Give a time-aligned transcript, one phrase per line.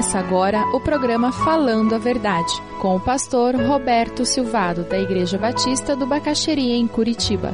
[0.00, 5.94] Começa agora o programa Falando a Verdade, com o pastor Roberto Silvado, da Igreja Batista
[5.94, 7.52] do Bacaxeria, em Curitiba.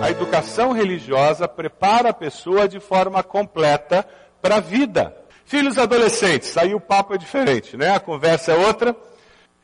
[0.00, 4.06] A educação religiosa prepara a pessoa de forma completa
[4.40, 5.12] para a vida.
[5.44, 7.90] Filhos adolescentes, aí o papo é diferente, né?
[7.90, 8.94] A conversa é outra.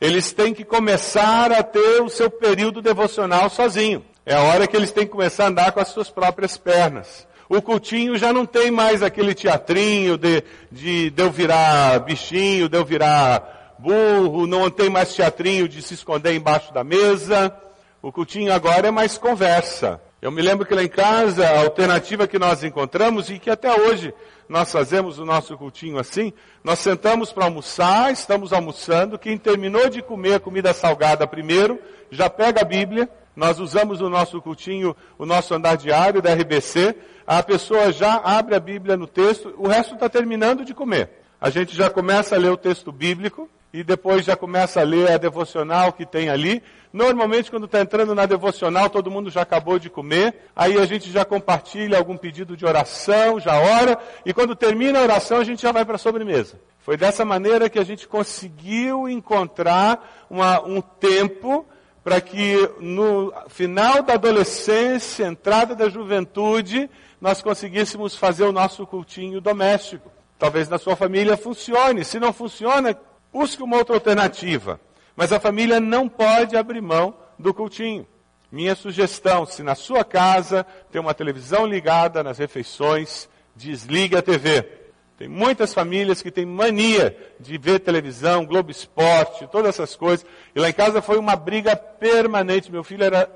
[0.05, 4.05] Eles têm que começar a ter o seu período devocional sozinho.
[4.23, 7.27] É a hora que eles têm que começar a andar com as suas próprias pernas.
[7.49, 12.77] O cultinho já não tem mais aquele teatrinho de, de, de eu virar bichinho, de
[12.77, 17.51] eu virar burro, não tem mais teatrinho de se esconder embaixo da mesa.
[17.99, 19.99] O cultinho agora é mais conversa.
[20.21, 23.73] Eu me lembro que lá em casa, a alternativa que nós encontramos e que até
[23.79, 24.13] hoje
[24.47, 26.31] nós fazemos o nosso cultinho assim,
[26.63, 32.29] nós sentamos para almoçar, estamos almoçando, quem terminou de comer a comida salgada primeiro, já
[32.29, 36.95] pega a Bíblia, nós usamos o nosso cultinho, o nosso andar diário da RBC,
[37.27, 41.09] a pessoa já abre a Bíblia no texto, o resto está terminando de comer.
[41.41, 45.11] A gente já começa a ler o texto bíblico, e depois já começa a ler
[45.11, 46.63] a devocional que tem ali.
[46.93, 50.33] Normalmente, quando está entrando na devocional, todo mundo já acabou de comer.
[50.55, 53.99] Aí a gente já compartilha algum pedido de oração, já ora.
[54.25, 56.57] E quando termina a oração, a gente já vai para a sobremesa.
[56.79, 61.65] Foi dessa maneira que a gente conseguiu encontrar uma, um tempo
[62.01, 69.41] para que no final da adolescência, entrada da juventude, nós conseguíssemos fazer o nosso cultinho
[69.41, 70.09] doméstico.
[70.39, 72.05] Talvez na sua família funcione.
[72.05, 72.95] Se não funciona,
[73.35, 74.79] Busque uma outra alternativa.
[75.13, 78.07] Mas a família não pode abrir mão do cultinho.
[78.49, 84.63] Minha sugestão, se na sua casa tem uma televisão ligada nas refeições, desligue a TV.
[85.17, 90.25] Tem muitas famílias que têm mania de ver televisão, Globo Esporte, todas essas coisas.
[90.55, 92.71] E lá em casa foi uma briga permanente.
[92.71, 93.29] Meu filho era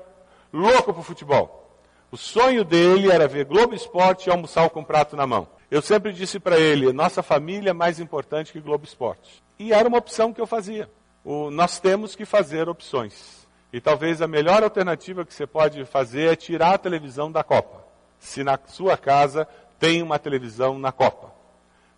[0.50, 1.78] louco por futebol.
[2.10, 5.46] O sonho dele era ver Globo Esporte e almoçar com um prato na mão.
[5.70, 9.42] Eu sempre disse para ele, nossa família é mais importante que Globo Esporte.
[9.58, 10.90] E era uma opção que eu fazia.
[11.24, 13.46] O, nós temos que fazer opções.
[13.72, 17.84] E talvez a melhor alternativa que você pode fazer é tirar a televisão da Copa.
[18.18, 19.46] Se na sua casa
[19.78, 21.32] tem uma televisão na Copa.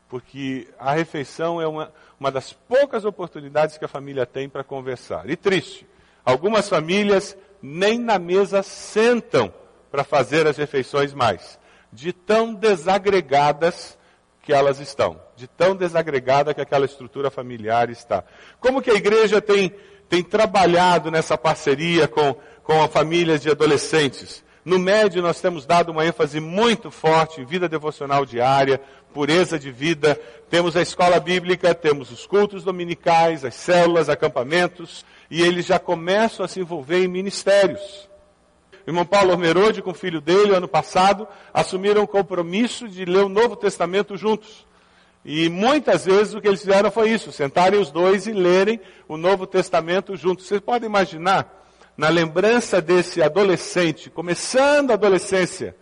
[0.06, 1.90] Porque a refeição é uma,
[2.20, 5.30] uma das poucas oportunidades que a família tem para conversar.
[5.30, 5.86] E triste,
[6.22, 9.52] algumas famílias nem na mesa sentam
[9.90, 11.58] para fazer as refeições mais,
[11.92, 13.98] de tão desagregadas
[14.42, 18.24] que elas estão, de tão desagregada que aquela estrutura familiar está.
[18.58, 19.72] Como que a igreja tem,
[20.08, 24.42] tem trabalhado nessa parceria com, com famílias de adolescentes?
[24.64, 28.80] No médio, nós temos dado uma ênfase muito forte em vida devocional diária,
[29.12, 30.18] pureza de vida.
[30.48, 36.44] Temos a escola bíblica, temos os cultos dominicais, as células, acampamentos, e eles já começam
[36.44, 38.08] a se envolver em ministérios.
[38.86, 43.24] O irmão Paulo Ormerode, com o filho dele, ano passado, assumiram o compromisso de ler
[43.24, 44.66] o Novo Testamento juntos.
[45.24, 49.16] E muitas vezes o que eles fizeram foi isso, sentarem os dois e lerem o
[49.16, 50.46] Novo Testamento juntos.
[50.46, 51.64] Vocês podem imaginar,
[51.96, 55.76] na lembrança desse adolescente, começando a adolescência,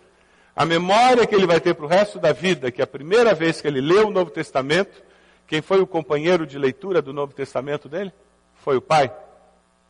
[0.54, 3.32] a memória que ele vai ter para o resto da vida, que é a primeira
[3.32, 5.02] vez que ele leu o Novo Testamento,
[5.46, 8.12] quem foi o companheiro de leitura do Novo Testamento dele?
[8.56, 9.10] Foi o pai.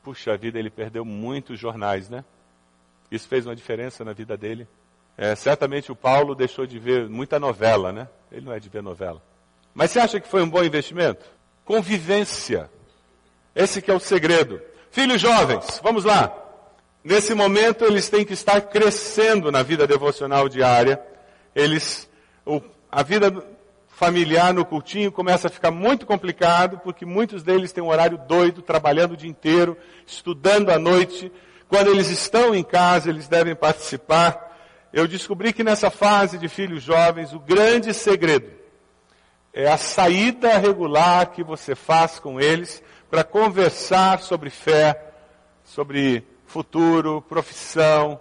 [0.03, 2.25] Puxa vida, ele perdeu muitos jornais, né?
[3.10, 4.69] Isso fez uma diferença na vida dele.
[5.16, 8.09] É, certamente o Paulo deixou de ver muita novela, né?
[8.31, 9.21] Ele não é de ver novela.
[9.75, 11.25] Mas você acha que foi um bom investimento?
[11.65, 12.70] Convivência.
[13.54, 14.60] Esse que é o segredo.
[14.91, 16.32] Filhos jovens, vamos lá.
[17.03, 21.00] Nesse momento eles têm que estar crescendo na vida devocional diária.
[21.54, 22.09] Eles,
[22.44, 22.60] o,
[22.91, 23.32] a vida
[23.88, 28.62] familiar no cultinho começa a ficar muito complicado, porque muitos deles têm um horário doido,
[28.62, 29.76] trabalhando o dia inteiro,
[30.06, 31.31] estudando à noite,
[31.70, 34.50] quando eles estão em casa, eles devem participar.
[34.92, 38.50] Eu descobri que nessa fase de filhos jovens, o grande segredo
[39.54, 45.00] é a saída regular que você faz com eles para conversar sobre fé,
[45.62, 48.20] sobre futuro, profissão,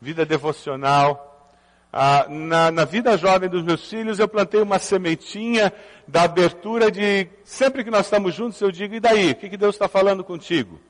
[0.00, 1.52] vida devocional.
[1.92, 5.70] Ah, na, na, vida jovem dos meus filhos, eu plantei uma sementinha
[6.08, 9.32] da abertura de, sempre que nós estamos juntos, eu digo, e daí?
[9.32, 10.80] O que, que Deus está falando contigo?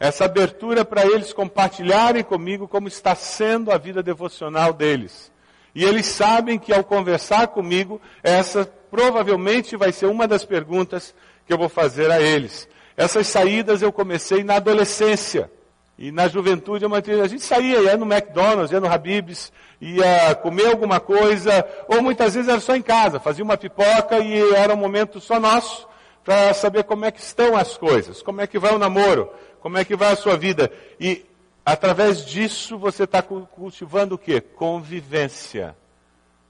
[0.00, 5.30] Essa abertura para eles compartilharem comigo como está sendo a vida devocional deles.
[5.74, 11.14] E eles sabem que ao conversar comigo, essa provavelmente vai ser uma das perguntas
[11.46, 12.66] que eu vou fazer a eles.
[12.96, 15.50] Essas saídas eu comecei na adolescência.
[15.98, 19.52] E na juventude a gente saía, ia no McDonald's, ia no Habib's,
[19.82, 24.54] ia comer alguma coisa, ou muitas vezes era só em casa, fazia uma pipoca e
[24.54, 25.89] era um momento só nosso
[26.24, 29.30] para saber como é que estão as coisas, como é que vai o namoro,
[29.60, 30.70] como é que vai a sua vida.
[30.98, 31.24] E
[31.64, 34.40] Através disso você está cultivando o quê?
[34.40, 35.76] Convivência.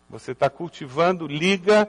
[0.08, 1.87] Você está cultivando liga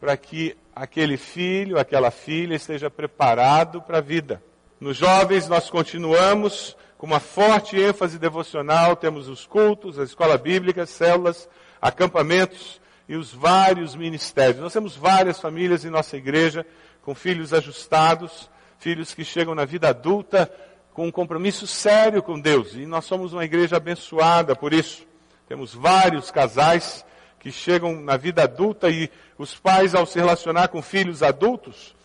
[0.00, 4.42] para que aquele filho, aquela filha esteja preparado para a vida.
[4.78, 10.86] Nos jovens nós continuamos com uma forte ênfase devocional, temos os cultos, a escola bíblica,
[10.86, 11.48] células,
[11.80, 14.60] acampamentos e os vários ministérios.
[14.60, 16.66] Nós temos várias famílias em nossa igreja
[17.08, 20.52] com filhos ajustados, filhos que chegam na vida adulta
[20.92, 22.74] com um compromisso sério com Deus.
[22.74, 25.06] E nós somos uma igreja abençoada por isso.
[25.48, 27.06] Temos vários casais
[27.40, 31.96] que chegam na vida adulta e os pais, ao se relacionar com filhos adultos,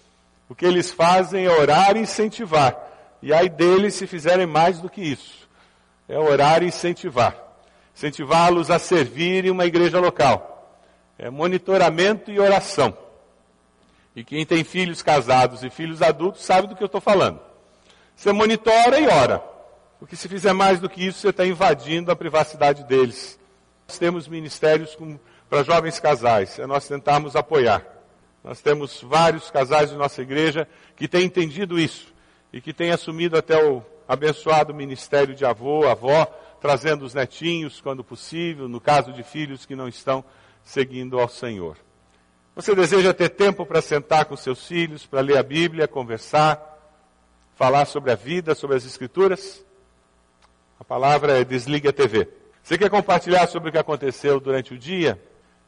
[0.48, 2.74] o que eles fazem é orar e incentivar.
[3.22, 5.50] E aí deles se fizerem mais do que isso.
[6.08, 7.36] É orar e incentivar.
[7.94, 10.80] Incentivá-los a servir em uma igreja local.
[11.20, 13.03] É monitoramento e oração.
[14.16, 17.40] E quem tem filhos casados e filhos adultos sabe do que eu estou falando.
[18.16, 19.40] Você monitora e ora.
[20.00, 23.40] Porque se fizer mais do que isso, você está invadindo a privacidade deles.
[23.88, 24.98] Nós temos ministérios
[25.50, 27.86] para jovens casais, é nós tentarmos apoiar.
[28.44, 32.14] Nós temos vários casais de nossa igreja que têm entendido isso
[32.52, 36.26] e que têm assumido até o abençoado ministério de avô, avó,
[36.60, 40.24] trazendo os netinhos quando possível, no caso de filhos que não estão
[40.64, 41.78] seguindo ao Senhor.
[42.56, 46.62] Você deseja ter tempo para sentar com seus filhos, para ler a Bíblia, conversar,
[47.56, 49.66] falar sobre a vida, sobre as Escrituras?
[50.80, 52.30] A palavra é desligue a TV.
[52.62, 55.20] Você quer compartilhar sobre o que aconteceu durante o dia?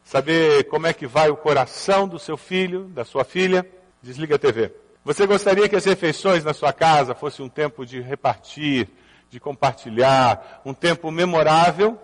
[0.04, 3.68] Saber como é que vai o coração do seu filho, da sua filha?
[4.04, 4.72] Desliga a TV.
[5.04, 8.88] Você gostaria que as refeições na sua casa fosse um tempo de repartir,
[9.32, 12.00] de compartilhar, um tempo memorável?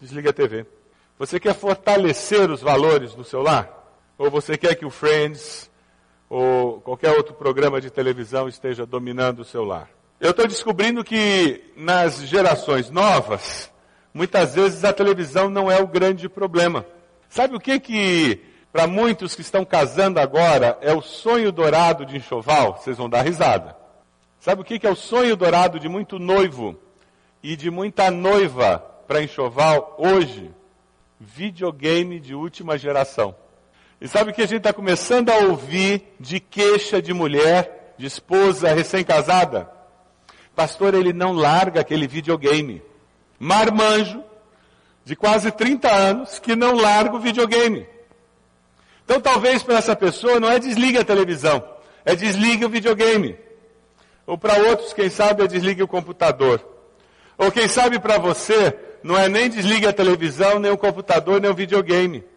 [0.00, 0.64] Desliga a TV.
[1.18, 3.81] Você quer fortalecer os valores do seu lar?
[4.22, 5.68] Ou você quer que o Friends
[6.30, 9.90] ou qualquer outro programa de televisão esteja dominando o seu lar?
[10.20, 13.68] Eu estou descobrindo que nas gerações novas,
[14.14, 16.86] muitas vezes a televisão não é o grande problema.
[17.28, 22.16] Sabe o que que para muitos que estão casando agora é o sonho dourado de
[22.16, 22.76] enxoval?
[22.76, 23.76] Vocês vão dar risada.
[24.38, 26.78] Sabe o que que é o sonho dourado de muito noivo
[27.42, 28.78] e de muita noiva
[29.08, 30.48] para enxoval hoje?
[31.18, 33.41] Videogame de última geração.
[34.02, 38.04] E sabe o que a gente está começando a ouvir de queixa de mulher, de
[38.04, 39.70] esposa recém-casada?
[40.56, 42.82] Pastor, ele não larga aquele videogame.
[43.38, 44.20] Marmanjo,
[45.04, 47.86] de quase 30 anos, que não larga o videogame.
[49.04, 51.64] Então talvez para essa pessoa não é desligue a televisão,
[52.04, 53.36] é desligue o videogame.
[54.26, 56.60] Ou para outros, quem sabe, é desligue o computador.
[57.38, 61.48] Ou quem sabe para você, não é nem desligue a televisão, nem o computador, nem
[61.48, 62.31] o videogame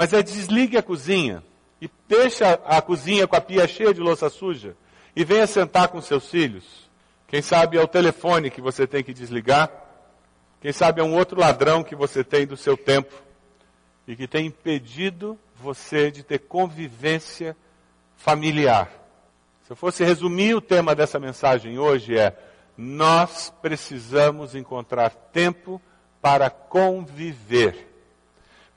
[0.00, 1.44] mas é desligue a cozinha
[1.78, 4.74] e deixa a cozinha com a pia cheia de louça suja
[5.14, 6.88] e venha sentar com seus filhos.
[7.28, 9.70] Quem sabe é o telefone que você tem que desligar.
[10.58, 13.12] Quem sabe é um outro ladrão que você tem do seu tempo
[14.08, 17.54] e que tem impedido você de ter convivência
[18.16, 18.90] familiar.
[19.66, 22.34] Se eu fosse resumir o tema dessa mensagem hoje é
[22.74, 25.78] nós precisamos encontrar tempo
[26.22, 27.89] para conviver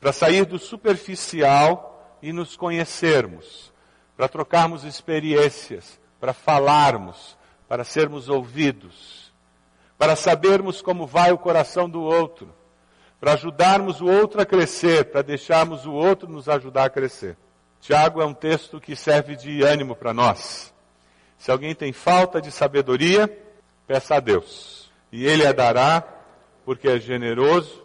[0.03, 3.71] para sair do superficial e nos conhecermos,
[4.17, 7.37] para trocarmos experiências, para falarmos,
[7.69, 9.31] para sermos ouvidos,
[9.97, 12.53] para sabermos como vai o coração do outro,
[13.17, 17.37] para ajudarmos o outro a crescer, para deixarmos o outro nos ajudar a crescer.
[17.79, 20.73] Tiago é um texto que serve de ânimo para nós.
[21.37, 23.29] Se alguém tem falta de sabedoria,
[23.87, 26.03] peça a Deus, e Ele a dará,
[26.65, 27.82] porque é generoso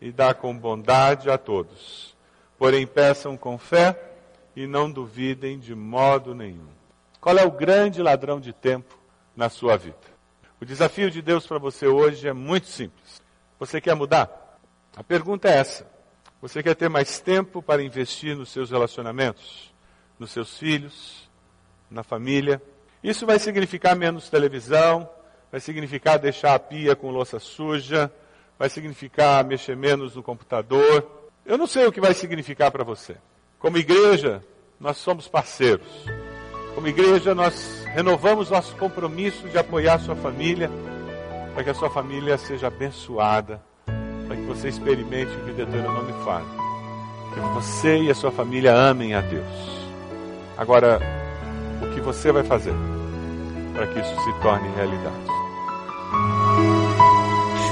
[0.00, 2.16] e dá com bondade a todos.
[2.58, 3.98] Porém, peçam com fé
[4.54, 6.68] e não duvidem de modo nenhum.
[7.20, 8.98] Qual é o grande ladrão de tempo
[9.36, 9.96] na sua vida?
[10.60, 13.22] O desafio de Deus para você hoje é muito simples.
[13.58, 14.58] Você quer mudar?
[14.96, 15.86] A pergunta é essa.
[16.40, 19.72] Você quer ter mais tempo para investir nos seus relacionamentos,
[20.18, 21.28] nos seus filhos,
[21.90, 22.62] na família?
[23.02, 25.08] Isso vai significar menos televisão,
[25.50, 28.12] vai significar deixar a pia com louça suja,
[28.58, 31.06] vai significar mexer menos no computador.
[31.46, 33.16] Eu não sei o que vai significar para você.
[33.58, 34.42] Como igreja,
[34.80, 35.86] nós somos parceiros.
[36.74, 40.70] Como igreja, nós renovamos nosso compromisso de apoiar sua família,
[41.54, 43.60] para que a sua família seja abençoada,
[44.26, 46.46] para que você experimente o que Deuteronômio fala.
[47.34, 49.88] Que você e a sua família amem a Deus.
[50.56, 51.00] Agora,
[51.82, 52.74] o que você vai fazer
[53.72, 55.37] para que isso se torne realidade?